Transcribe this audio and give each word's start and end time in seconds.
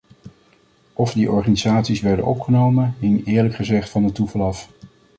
Of 0.93 1.13
die 1.13 1.31
organisaties 1.31 2.01
werden 2.01 2.25
opgenomen, 2.25 2.95
hing 2.99 3.25
eerlijk 3.25 3.55
gezegd 3.55 3.89
van 3.89 4.03
het 4.03 4.15
toeval 4.15 4.41
af. 4.47 4.69